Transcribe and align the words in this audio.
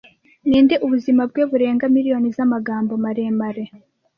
Ninde 0.47 0.75
ubuzima 0.85 1.21
bwe 1.29 1.43
burenga 1.49 1.85
miliyon 1.95 2.23
z'amagambo 2.35 2.93
maremare 3.03 3.63